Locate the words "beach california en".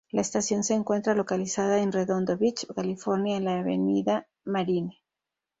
2.35-3.45